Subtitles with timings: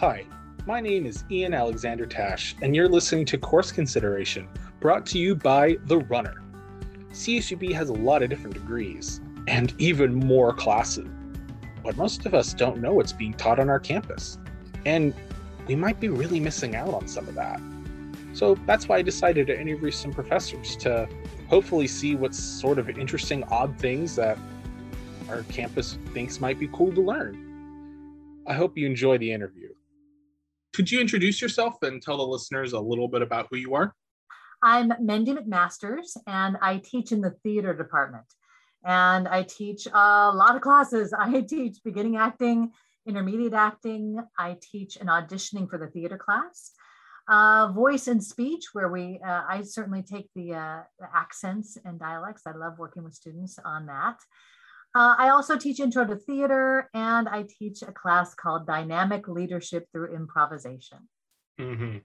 [0.00, 0.26] Hi,
[0.66, 4.46] my name is Ian Alexander Tash, and you're listening to Course Consideration,
[4.78, 6.42] brought to you by The Runner.
[7.12, 11.08] CSUB has a lot of different degrees, and even more classes,
[11.82, 14.36] but most of us don't know what's being taught on our campus,
[14.84, 15.14] and
[15.66, 17.58] we might be really missing out on some of that.
[18.34, 21.08] So that's why I decided to interview some professors to
[21.48, 24.36] hopefully see what sort of interesting, odd things that
[25.30, 28.42] our campus thinks might be cool to learn.
[28.46, 29.70] I hope you enjoy the interview.
[30.76, 33.94] Could you introduce yourself and tell the listeners a little bit about who you are?
[34.62, 38.26] I'm Mendy McMasters, and I teach in the theater department.
[38.84, 41.14] And I teach a lot of classes.
[41.18, 42.72] I teach beginning acting,
[43.06, 44.18] intermediate acting.
[44.38, 46.72] I teach an auditioning for the theater class,
[47.26, 51.98] uh, voice and speech, where we, uh, I certainly take the, uh, the accents and
[51.98, 52.42] dialects.
[52.46, 54.18] I love working with students on that.
[54.96, 59.86] Uh, I also teach intro to theater and I teach a class called Dynamic Leadership
[59.92, 61.06] Through Improvisation.
[61.60, 61.98] Mm-hmm.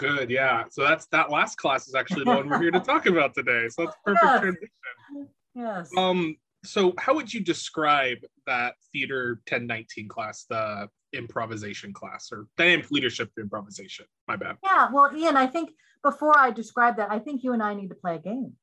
[0.00, 0.64] Good, yeah.
[0.68, 3.68] So that's that last class is actually the one we're here to talk about today.
[3.68, 4.40] So that's perfect yes.
[4.40, 5.28] transition.
[5.54, 5.90] Yes.
[5.96, 12.90] Um, so how would you describe that theater 1019 class, the improvisation class or dynamic
[12.90, 14.06] leadership through improvisation?
[14.26, 14.56] My bad.
[14.64, 15.70] Yeah, well, Ian, I think
[16.02, 18.54] before I describe that, I think you and I need to play a game.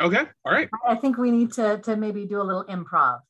[0.00, 0.24] Okay.
[0.44, 0.68] All right.
[0.86, 3.20] I think we need to, to maybe do a little improv.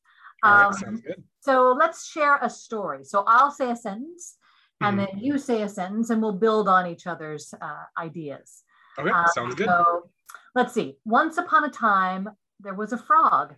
[0.43, 0.65] All right.
[0.65, 1.23] Um, Sounds good.
[1.39, 3.03] so let's share a story.
[3.03, 4.37] So I'll say a sentence
[4.81, 5.05] and Mhm.
[5.07, 8.63] then you say a sentence and we'll build on each other's uh, ideas.
[8.99, 9.09] Okay.
[9.11, 9.67] Uh, Sounds good.
[9.67, 10.09] So
[10.55, 10.97] let's see.
[11.05, 12.29] Once upon a time,
[12.59, 13.55] there was a frog.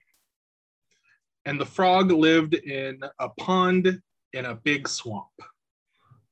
[1.46, 4.02] And the frog lived in a pond
[4.34, 5.28] in a big swamp.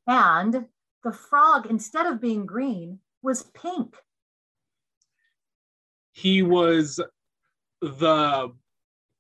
[0.05, 0.67] And
[1.03, 3.95] the frog, instead of being green, was pink.
[6.18, 7.00] He was
[7.80, 8.52] the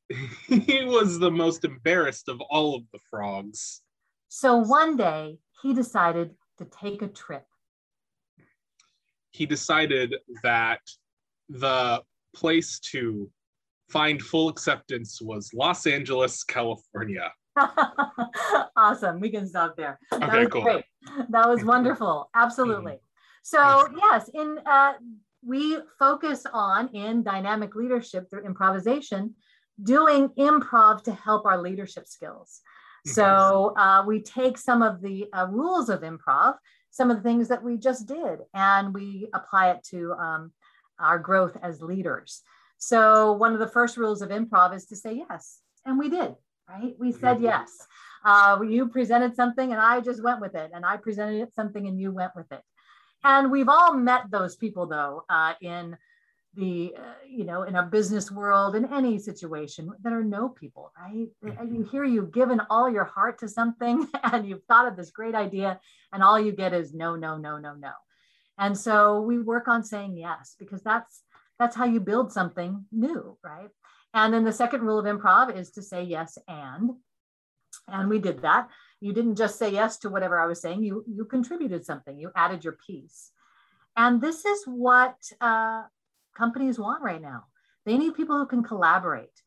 [0.47, 3.83] he was the most embarrassed of all of the frogs.
[4.29, 7.45] So one day he decided to take a trip.
[9.29, 10.79] He decided that
[11.49, 12.01] the
[12.35, 13.29] place to
[13.91, 17.31] find full acceptance was Los Angeles, California.
[18.75, 19.19] awesome.
[19.19, 19.99] We can stop there.
[20.09, 20.63] That Okay, was cool.
[20.63, 20.85] great.
[21.29, 22.31] That was wonderful.
[22.33, 22.97] Absolutely.
[23.43, 24.93] So yes, in uh,
[25.47, 29.33] we focus on in dynamic leadership through improvisation,
[29.81, 32.61] doing improv to help our leadership skills.
[33.05, 36.55] So uh, we take some of the uh, rules of improv,
[36.91, 40.51] some of the things that we just did, and we apply it to um,
[40.99, 42.41] our growth as leaders.
[42.79, 46.35] So one of the first rules of improv is to say yes, and we did.
[46.67, 46.95] Right?
[46.99, 47.43] We said Mhm.
[47.43, 47.69] yes.
[48.25, 51.97] Uh, you presented something, and I just went with it, and I presented something, and
[51.97, 52.61] you went with it.
[53.23, 55.97] And we've all met those people, though, uh, in
[56.57, 60.91] the uh, you know in a business world in any situation that are no people
[60.99, 61.27] right?
[61.45, 61.73] Mhm.
[61.73, 65.35] you hear you've given all your heart to something and you've thought of this great
[65.35, 65.79] idea
[66.11, 67.91] and all you get is no no no no no.
[68.57, 71.21] And so we work on saying yes because that's
[71.59, 73.69] that's how you build something new right?
[74.13, 76.91] And then the second rule of improv is to say yes and
[77.87, 78.69] and we did that
[78.99, 82.31] you didn't just say yes to whatever i was saying you you contributed something you
[82.35, 83.31] added your piece
[83.97, 85.83] and this is what uh,
[86.37, 87.45] companies want right now.
[87.85, 89.41] They need people who can collaborate.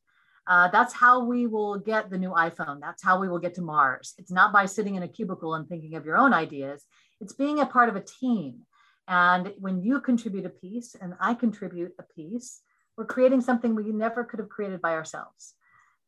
[0.47, 2.81] Uh, that's how we will get the new iPhone.
[2.81, 4.15] That's how we will get to Mars.
[4.19, 6.84] It's not by sitting in a cubicle and thinking of your own ideas.
[7.21, 8.62] It's being a part of a team.
[9.06, 12.61] And when you contribute a piece and I contribute a piece,
[12.97, 15.55] we're creating something we never could have created by ourselves.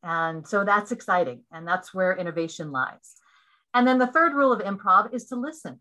[0.02, 1.44] And so that's exciting.
[1.52, 3.21] And that's where innovation lies.
[3.74, 5.80] And then the third rule of improv is to listen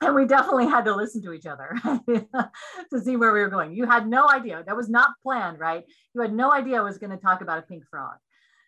[0.00, 1.74] and we definitely had to listen to each other
[2.08, 3.74] to see where we were going.
[3.74, 4.62] You had no idea.
[4.66, 5.84] That was not planned, right?
[6.14, 8.16] You had no idea I was going to talk about a pink frog.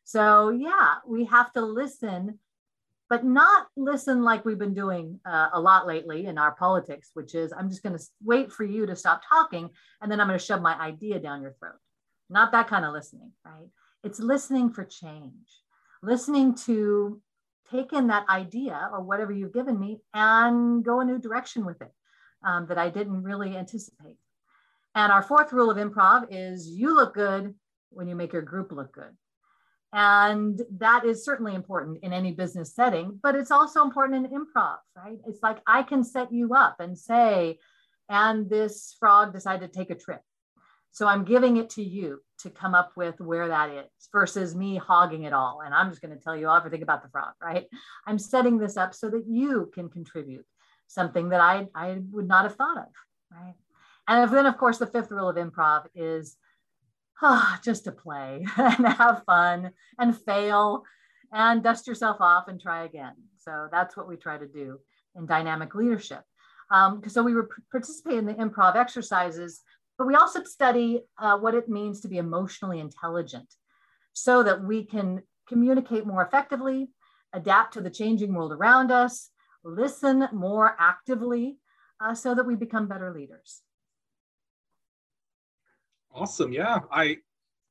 [0.05, 2.39] So, yeah, we have to listen,
[3.09, 7.35] but not listen like we've been doing uh, a lot lately in our politics, which
[7.35, 9.71] is I'm just going to wait for you to stop talking
[10.01, 11.79] and then I'm going to shove my idea down your throat.
[12.29, 13.69] Not that kind of listening, right?
[14.05, 15.49] It's listening for change,
[16.03, 17.23] listening to
[17.72, 21.81] take in that idea or whatever you've given me and go a new direction with
[21.81, 21.93] it
[22.44, 24.19] um, that I didn't really anticipate.
[24.94, 27.55] And our fourth rule of improv is you look good
[27.91, 29.17] when you make your group look good.
[29.93, 34.79] And that is certainly important in any business setting, but it's also important in improv,
[34.97, 35.19] right?
[35.26, 37.58] It's like I can set you up and say,
[38.08, 40.23] and this frog decided to take a trip.
[40.93, 44.77] So I'm giving it to you to come up with where that is versus me
[44.77, 45.62] hogging it all.
[45.65, 47.67] And I'm just going to tell you everything about the frog, right?
[48.06, 50.44] I'm setting this up so that you can contribute
[50.87, 52.93] something that I, I would not have thought of,
[53.31, 53.55] right?
[54.06, 56.37] And then, of course, the fifth rule of improv is
[57.23, 60.85] ah, just to play and have fun and fail
[61.33, 63.15] and dust yourself off and try again.
[63.38, 64.79] So that's what we try to do
[65.17, 66.23] in dynamic leadership.
[66.71, 67.35] Um, so we
[67.71, 69.61] participate in the improv exercises,
[69.99, 73.55] but we also study uh, what it means to be emotionally intelligent
[74.12, 76.89] so that we can communicate more effectively,
[77.33, 79.31] adapt to the changing world around us,
[79.65, 81.56] listen more actively,
[82.00, 83.62] uh, so that we become better leaders.
[86.15, 86.53] Awesome.
[86.53, 86.81] Yeah.
[86.91, 87.19] I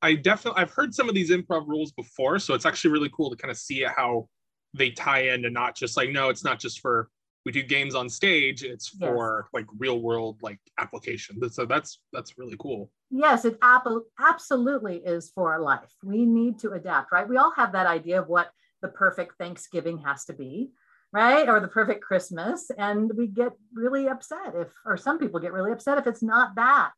[0.00, 3.30] I definitely I've heard some of these improv rules before, so it's actually really cool
[3.30, 4.28] to kind of see how
[4.74, 7.08] they tie in and not just like no, it's not just for
[7.44, 9.50] we do games on stage, it's for yes.
[9.52, 11.38] like real world like application.
[11.50, 12.90] So that's that's really cool.
[13.10, 13.86] Yes, it ap-
[14.20, 15.92] absolutely is for life.
[16.02, 17.28] We need to adapt, right?
[17.28, 18.50] We all have that idea of what
[18.80, 20.70] the perfect Thanksgiving has to be,
[21.12, 21.48] right?
[21.48, 22.70] Or the perfect Christmas.
[22.76, 26.54] And we get really upset if, or some people get really upset if it's not
[26.56, 26.92] that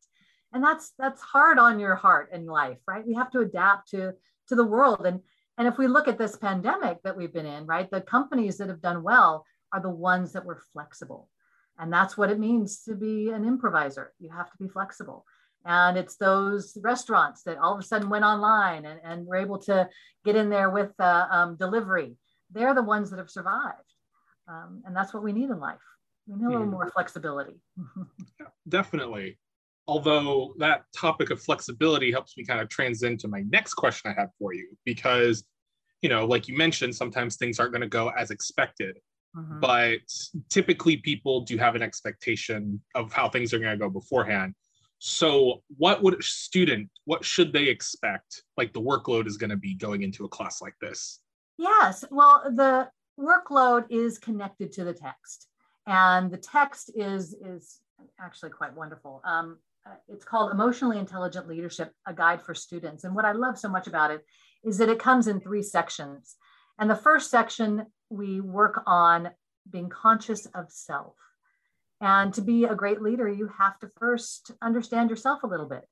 [0.55, 4.12] and that's that's hard on your heart in life right we have to adapt to
[4.49, 5.20] to the world and
[5.58, 8.69] and if we look at this pandemic that we've been in right the companies that
[8.69, 9.44] have done well
[9.75, 11.29] are the ones that were flexible.
[11.79, 14.12] And that's what it means to be an improviser.
[14.21, 15.26] You have to be flexible.
[15.65, 19.59] And it's those restaurants that all of a sudden went online and, and were able
[19.61, 19.88] to
[20.25, 22.17] get in there with uh, um, delivery.
[22.53, 23.91] They're the ones that have survived.
[24.47, 25.81] Um, and that's what we need in life.
[26.29, 26.70] We need a little mm.
[26.70, 27.61] more flexibility.
[28.41, 29.38] Yeah, definitely.
[29.87, 34.20] Although that topic of flexibility helps me kind of transcend to my next question I
[34.20, 35.44] have for you because
[36.03, 38.99] you know like you mentioned sometimes things aren't going to go as expected
[39.36, 39.60] mm-hmm.
[39.60, 40.00] but
[40.48, 44.54] typically people do have an expectation of how things are going to go beforehand
[44.98, 49.56] so what would a student what should they expect like the workload is going to
[49.56, 51.20] be going into a class like this
[51.58, 52.88] yes well the
[53.19, 55.48] workload is connected to the text
[55.86, 57.81] and the text is is
[58.20, 63.04] actually quite wonderful um, uh, it's called Emotionally Intelligent Leadership, a guide for students.
[63.04, 64.22] And what I love so much about it
[64.64, 66.36] is that it comes in three sections.
[66.78, 69.31] And the first section, we work on
[69.71, 71.15] being conscious of self.
[72.01, 75.89] And to be a great leader, you have to first understand yourself a little bit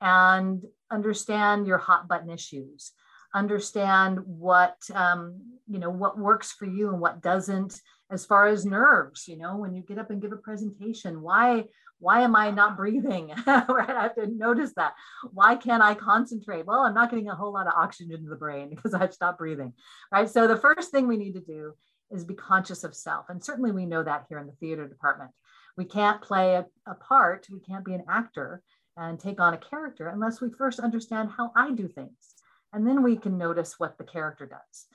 [0.00, 2.92] and understand your hot button issues
[3.36, 7.80] understand what um, you know what works for you and what doesn't
[8.10, 11.64] as far as nerves you know when you get up and give a presentation why
[11.98, 13.32] why am i not breathing?
[13.46, 13.90] Right?
[13.90, 14.92] I have to notice that.
[15.32, 16.66] Why can't i concentrate?
[16.66, 19.38] Well i'm not getting a whole lot of oxygen to the brain because i've stopped
[19.38, 19.72] breathing
[20.12, 20.28] right?
[20.28, 21.72] So the first thing we need to do
[22.10, 23.26] is be conscious of self.
[23.28, 25.32] And certainly we know that here in the theater department.
[25.76, 27.46] We can't play a, a part.
[27.50, 28.62] We can't be an actor
[28.96, 32.34] and take on a character unless we first understand how i do things.
[32.72, 34.86] And then we can notice what the character does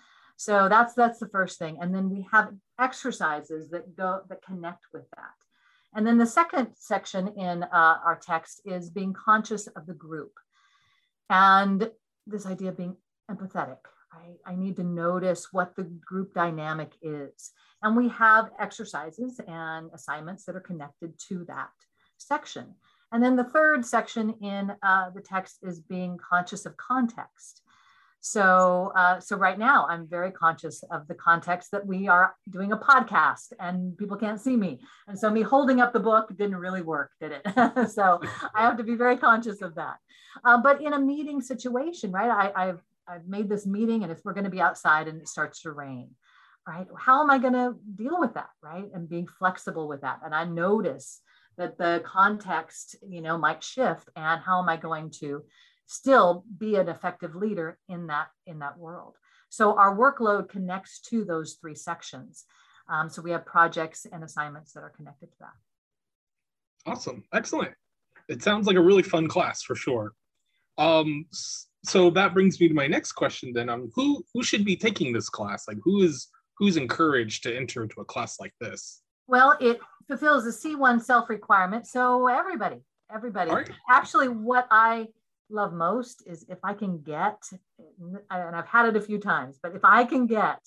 [0.41, 1.77] so that's that's the first thing.
[1.79, 5.35] And then we have exercises that go that connect with that.
[5.93, 7.67] And then the second section in uh,
[8.03, 10.31] our text is being conscious of the group.
[11.29, 11.91] And
[12.25, 12.95] this idea of being
[13.29, 13.77] empathetic
[14.13, 14.37] right?
[14.45, 17.51] I need to notice what the group dynamic is.
[17.81, 21.69] And we have exercises and assignments that are connected to that
[22.17, 22.75] section.
[23.13, 27.61] And then the third section in uh, the text is being conscious of context.
[28.23, 32.71] So, uh, so right now I'm very conscious of the context that we are doing
[32.71, 34.79] a podcast and people can't see me.
[35.07, 37.89] And so me holding up the book didn't really work, did it?
[37.89, 38.21] so
[38.53, 39.97] I have to be very conscious of that.
[40.45, 42.51] Uh, but in a meeting situation, right?
[42.55, 45.27] I, have I've made this meeting and if we're going to be outside and it
[45.27, 46.11] starts to rain,
[46.67, 46.85] right?
[46.99, 48.85] How am I going to deal with that, right?
[48.93, 50.19] And being flexible with that.
[50.23, 51.21] And I notice
[51.57, 55.43] that the context, you know, might shift and how am I going to
[55.91, 59.17] still be an effective leader in that in that world.
[59.49, 62.45] So our workload connects to those three sections.
[62.87, 66.91] Um, so we have projects and assignments that are connected to that.
[66.91, 67.23] Awesome.
[67.33, 67.73] Excellent.
[68.29, 70.13] It sounds like a really fun class for sure.
[70.77, 71.25] Um,
[71.83, 73.67] so that brings me to my next question then.
[73.67, 75.67] Um, who who should be taking this class?
[75.67, 79.01] Like who is who's encouraged to enter into a class like this?
[79.27, 82.77] Well it fulfills the c1 self requirement so everybody
[83.13, 83.51] everybody.
[83.51, 83.69] Right.
[83.89, 85.07] actually what i
[85.51, 87.41] love most is if I can get,
[88.29, 90.59] and I've had it a few times, but if I can get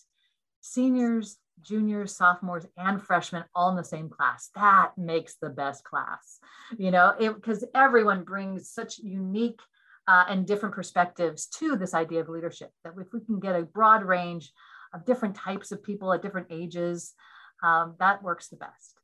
[0.61, 6.39] seniors, juniors, sophomores, and freshmen all in the same class, that makes the best class,
[6.79, 9.61] you know, because everyone brings such unique
[10.07, 12.71] uh, and different perspectives to this idea of leadership.
[12.85, 14.53] That if we can get a broad range
[14.93, 17.15] of different types of people at different ages,
[17.63, 18.99] um, that works the best.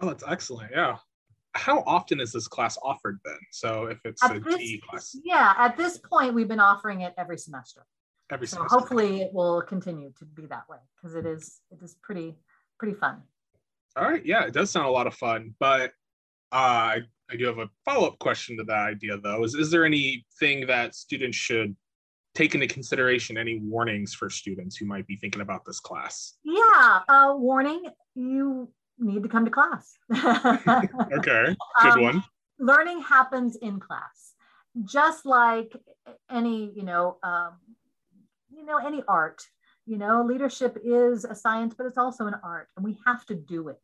[0.00, 0.72] Oh, that's excellent.
[0.72, 0.96] Yeah
[1.54, 3.38] how often is this class offered then?
[3.50, 5.16] So if it's at a this, TE class.
[5.24, 7.86] Yeah, at this point, we've been offering it every semester.
[8.30, 8.78] Every so semester.
[8.78, 12.36] hopefully it will continue to be that way because it is it is pretty
[12.78, 13.22] pretty fun.
[13.96, 14.24] All right.
[14.24, 15.54] Yeah, it does sound a lot of fun.
[15.58, 15.90] But
[16.52, 19.42] uh, I, I do have a follow-up question to that idea though.
[19.44, 21.74] Is is there anything that students should
[22.34, 26.38] take into consideration any warnings for students who might be thinking about this class?
[26.44, 27.82] Yeah, uh, warning:
[28.14, 29.96] you need to come to class.
[31.12, 32.24] okay, good um, one.
[32.58, 34.34] Learning happens in class,
[34.84, 35.74] just like
[36.30, 37.52] any you know um,
[38.50, 39.42] you know any art.
[39.86, 43.34] You know, leadership is a science, but it's also an art, and we have to
[43.34, 43.82] do it.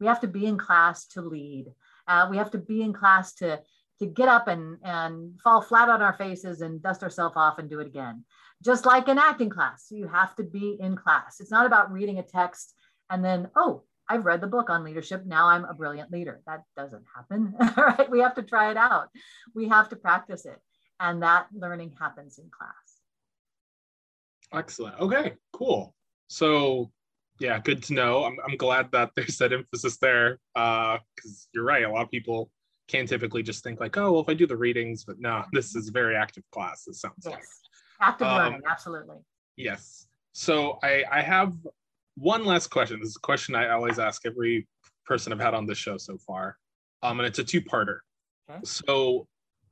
[0.00, 1.66] We have to be in class to lead.
[2.08, 3.60] Uh, we have to be in class to
[4.00, 7.70] to get up and, and fall flat on our faces and dust ourselves off and
[7.70, 8.24] do it again.
[8.62, 11.36] Just like in acting class, you have to be in class.
[11.40, 12.74] It's not about reading a text
[13.10, 15.24] and then, oh, I've read the book on leadership.
[15.24, 16.40] Now I'm a brilliant leader.
[16.46, 17.54] That doesn't happen.
[17.76, 18.10] right?
[18.10, 19.08] We have to try it out.
[19.54, 20.60] We have to practice it.
[21.00, 22.72] And that learning happens in class.
[24.52, 25.00] Excellent.
[25.00, 25.94] Okay, cool.
[26.28, 26.92] So
[27.40, 28.24] yeah, good to know.
[28.24, 30.38] I'm, I'm glad that there's that emphasis there.
[30.54, 32.50] Uh, because you're right, a lot of people
[32.88, 35.74] can typically just think like, oh, well, if I do the readings, but no, this
[35.74, 36.84] is very active class.
[36.86, 37.34] It sounds yes.
[37.34, 37.44] like
[38.00, 39.16] active um, learning, absolutely.
[39.56, 40.06] Yes.
[40.32, 41.54] So I I have
[42.16, 43.00] one last question.
[43.00, 44.66] This is a question I always ask every
[45.04, 46.56] person I've had on the show so far,
[47.02, 47.98] um, and it's a two-parter.
[48.50, 48.60] Okay.
[48.64, 49.26] So,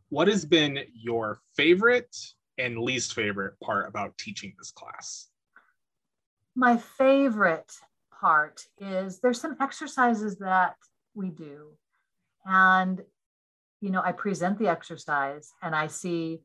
[0.09, 2.15] what has been your favorite
[2.59, 5.29] and least favorite part about teaching this class?
[6.55, 7.73] My favorite
[8.13, 10.77] part is there's some exercises that
[11.15, 11.71] we do
[12.45, 13.01] and,
[13.81, 16.41] you know, I present the exercise and I see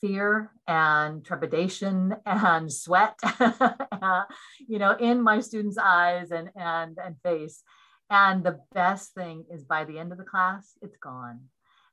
[0.00, 3.18] fear and trepidation and sweat,
[4.68, 7.62] you know, in my students' eyes and, and, and face.
[8.10, 11.40] And the best thing is by the end of the class, it's gone.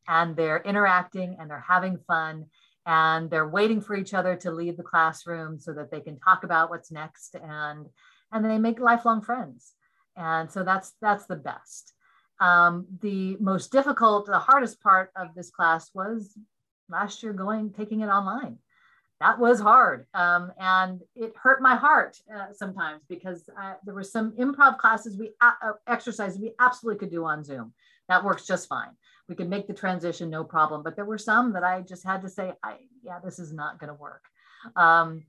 [0.08, 2.46] And they're interacting and they're having fun
[2.86, 6.44] and they're waiting for each other to leave the classroom so that they can talk
[6.44, 7.88] about what's next and
[8.34, 9.72] and they make lifelong friends
[10.18, 11.94] and so that's that's the best
[12.40, 16.38] um, the most difficult, the hardest part of this class was
[16.94, 18.58] last year going, taking it online.
[19.20, 20.06] That was hard.
[20.14, 25.18] Um, and it hurt my heart uh, sometimes because uh, there were some improv classes
[25.18, 25.52] we uh,
[25.88, 27.74] exercises we absolutely could do on Zoom.
[28.10, 28.92] That works just fine.
[29.30, 30.84] We could make the transition no problem.
[30.84, 33.80] But there were some that I just had to say, I, yeah, this is not
[33.80, 34.24] going to work.
[34.76, 35.24] Um,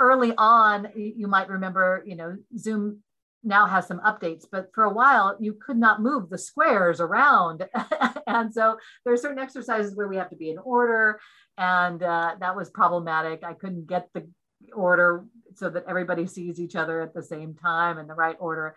[0.00, 3.02] early on, you might remember, you know, Zoom
[3.44, 7.66] now has some updates, but for a while you could not move the squares around.
[8.26, 11.20] and so there are certain exercises where we have to be in order.
[11.58, 13.44] And uh, that was problematic.
[13.44, 14.28] I couldn't get the
[14.74, 18.74] order so that everybody sees each other at the same time in the right order.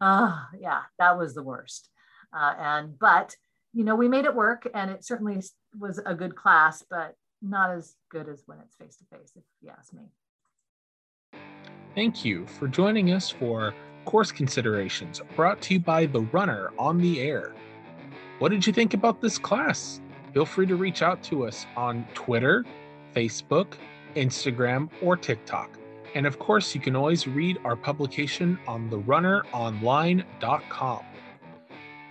[0.00, 1.88] Uh, yeah, that was the worst.
[2.34, 3.34] Uh, and, but,
[3.72, 5.40] you know, we made it work and it certainly
[5.78, 9.42] was a good class, but not as good as when it's face to face, if
[9.60, 10.02] you ask me.
[11.94, 16.98] Thank you for joining us for Course Considerations, brought to you by The Runner on
[16.98, 17.52] the Air.
[18.38, 20.00] What did you think about this class?
[20.32, 22.64] Feel free to reach out to us on Twitter,
[23.14, 23.74] Facebook,
[24.16, 25.78] Instagram, or TikTok.
[26.14, 31.04] And of course, you can always read our publication on therunneronline.com.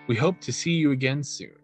[0.07, 1.61] We hope to see you again soon.